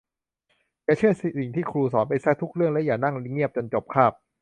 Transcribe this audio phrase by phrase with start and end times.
[0.85, 4.13] อย่าเชื่อสิ่งที่ครูสอนไปซะทุกเรื่องและอย่านั่งเงียบจนจบคาบ